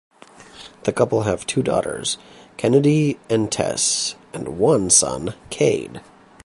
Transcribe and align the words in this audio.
The 0.85 0.91
couple 0.93 1.21
have 1.25 1.45
two 1.45 1.61
daughters, 1.61 2.17
Kennedie 2.57 3.19
and 3.29 3.51
Tess, 3.51 4.15
and 4.33 4.57
one 4.57 4.89
son, 4.89 5.35
Kade. 5.51 6.01